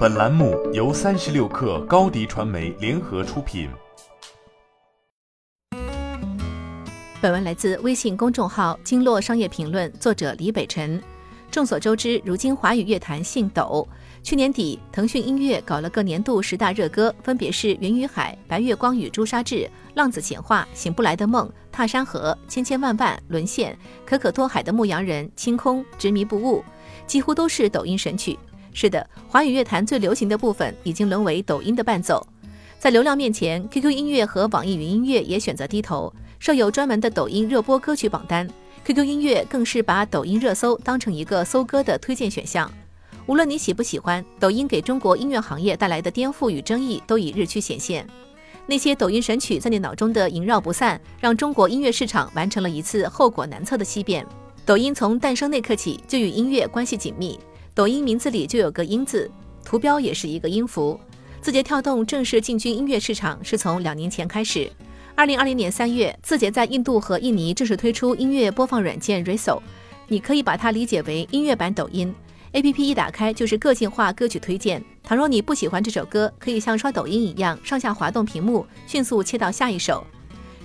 [0.00, 3.68] 本栏目由三十六氪高低传媒联合出品。
[7.20, 10.98] 本文来自微信公众号“经络商业评论”，作者李北辰。
[11.50, 13.86] 众所周知，如今华语乐坛姓抖。
[14.22, 19.56] 去年底，腾讯音乐搞了个年度十大热歌，分别是《云与海》《白月光与朱砂痣》
[19.92, 23.72] 《浪子闲话》《醒不来的梦》《踏山河》《千千万万》《沦陷》
[24.06, 26.60] 《可可托海的牧羊人》《清空》《执迷不悟》，
[27.06, 28.38] 几乎都是抖音神曲。
[28.72, 32.26] 是的，华语乐坛最流行的部分已经沦为抖音的伴奏。
[32.78, 38.48] 在流量面前，QQ 音乐和网易云音乐也选择低头，设有专门的抖音热播歌曲榜单。
[38.84, 42.70] QQ 音乐更是把抖音热搜当成一个搜歌的推荐选项。
[43.26, 48.06] 无论你喜不喜欢，抖音给中国音乐行业带来的颠覆与争议都已日趋显现。
[48.66, 54.24] 那些抖音神曲在你脑中的萦绕不散，让中国音乐市场完成了一次后果难测的析变。
[54.64, 57.38] 抖音从诞生那刻起就与音乐关系紧密，
[57.74, 59.30] 抖音名字里就有个“音”字，
[59.64, 60.98] 图标也是一个音符。
[61.40, 64.70] 字节跳动正式进军音乐市场是从两年前开始。
[65.14, 69.60] 二零二零年三月，字节在印度和印尼正式推出音乐播放软件 Resso，
[70.08, 72.14] 你可以把它理解为音乐版抖音。
[72.52, 74.82] A P P 一打开就是个性化歌曲推荐。
[75.04, 80.04] 倘若你不喜欢这首歌，可以像刷抖音一样上下滑动屏幕，迅速切到下一首。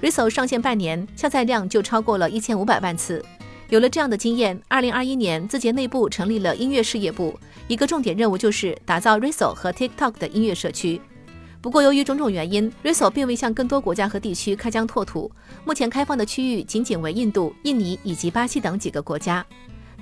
[0.00, 3.24] r i s o 上线半年，下载量就超过了一千五百万次。
[3.70, 11.00] 有了这样的经验，二零二一年字节内部成立了音乐事业部，一个重点任务就是打造 r i s o 和 TikTok 的音乐社区。
[11.62, 15.32] 不过，由于种种原因 r i s o 并未向更多国家和地区开疆拓土，
[15.64, 19.44] 目前开放的区域仅仅为印度、印尼以及巴西等几个国家。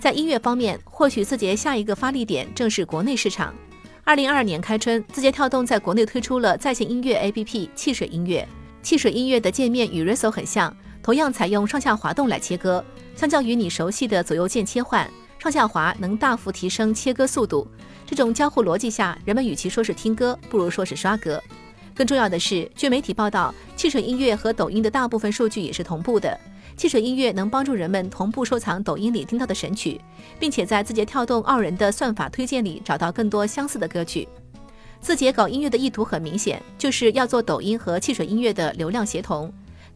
[0.00, 3.54] 在音乐方面，或许字节下一个发力点正是国内市场。
[4.02, 8.46] 二零二二年开春，字节跳动在国内推出了在线音乐 APP 汽水音乐。
[8.82, 12.84] 汽水音乐的界面与 Resso 很像，同样采用上下滑动来切割。
[13.14, 17.66] 相较于你熟悉的左右键切换，上下滑能大幅提升切割速度。
[18.06, 21.42] 这种交互逻辑下，人们与其说是听歌，不如说是刷歌。
[21.94, 26.38] 更重要的是，据媒体报道，汽水音乐和抖音的大部分数据也是同步的。
[26.74, 30.00] 汽水音乐能帮助人们同步收藏抖音里听到的神曲，
[30.40, 34.26] 并且在字节跳动傲人的算法推荐里找到更多相似的歌曲。
[35.00, 39.52] 字节搞音乐的意图很明显，就是要做抖音和汽水音乐的流量协同。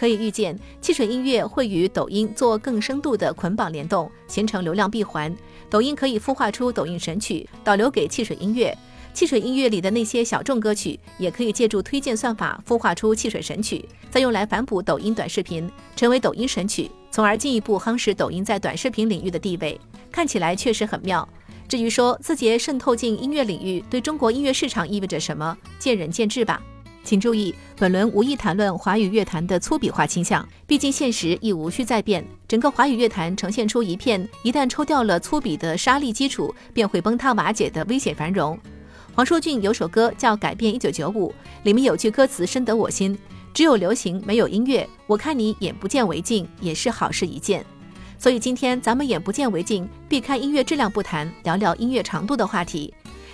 [0.00, 5.36] 可以预见，汽水音乐会与抖音做更深度的捆绑联动，形成流量闭环。
[5.68, 8.74] 抖音可以孵化出抖音神曲，导流给汽水音乐。
[9.12, 19.78] 汽水音乐里的那些小众歌曲，也可以借助推荐算法孵化出汽水神曲，再用来反哺抖音短视频，成为抖音神曲，从而进一步夯实抖音在短视频领域的地位。
[20.10, 21.28] 看起来确实很妙。
[21.68, 26.62] 至于说字节渗透进音乐领域对中国音乐市场意味着什么，见仁见智吧。
[27.02, 32.24] 请注意，本轮无意谈论华语乐坛的粗鄙化倾向，毕竟现实已无需再变。
[32.46, 38.58] 整个华语乐坛呈现出一片一旦抽掉了粗鄙的沙砾基础，便会崩塌瓦解的危险繁荣。
[39.14, 41.30] 黄舒骏有首歌叫《改变一九九五》，
[41.64, 43.18] 里面有句歌词深得我心
[43.52, 47.64] ：“只有流行没有音乐，我看你眼不见为净，也是好事一件。”
[48.18, 52.92] 所以今天咱们眼不见为净，避开音乐质量不谈，聊聊音乐长度的话题。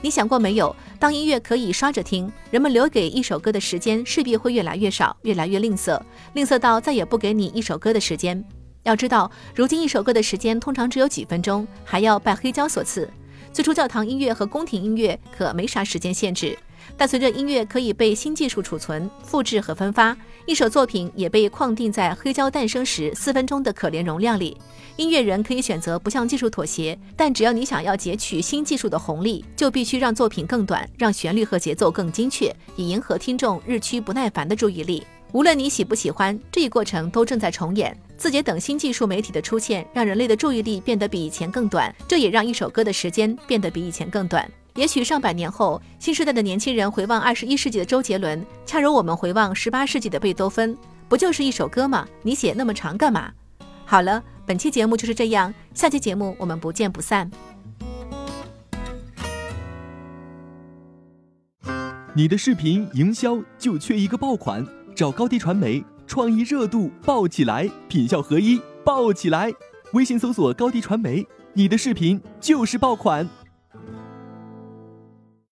[0.00, 0.74] 你想过没有？
[0.98, 6.00] 当音乐可以刷着听，人们留给一首歌的时间势必会越来越少，越来越吝啬，
[6.34, 8.42] 吝啬到再也不给你一首歌的时间。
[8.84, 13.10] 要知道，如今一首歌的时间通常只有几分钟，还要拜黑胶所赐。
[13.52, 16.56] 最初，教堂音乐和宫廷音乐可没啥时间限制，
[16.96, 20.16] 但随着音乐可以被新技术储存、复制和分发，
[20.46, 24.56] 一首作品也被框定在黑胶诞生时四分钟的可怜容量里。
[24.96, 35.06] 音乐人可以选择不向技术妥协，但只要你想要截取新技术的红利，就必须让作品更短，让旋律和节奏更精确，以迎合听众日趋不耐烦的注意力。
[35.32, 37.94] 无论你喜不喜欢，这一过程都正在重演。
[38.16, 44.50] 字节等新技术媒体的出现，让人类的注意力变得比以前更短，这也让一首歌的时间变得比以前更短。
[44.78, 50.78] 也许上百年后，新时代的年轻人回望二十一世纪的周杰伦，恰如我们回望十八世纪的贝多芬，
[51.08, 52.06] 不就是一首歌吗？
[52.22, 53.32] 你写那么长干嘛？
[53.84, 57.28] 好了，本期节目就是这样，下期节目我们不见不散。
[62.14, 64.64] 你的视频营销就缺一个爆款。
[64.94, 69.52] 找高低传媒，创意热度爆起来，品效合一爆起来。
[69.92, 73.28] 微信搜索高低传媒，你的视频就是爆款。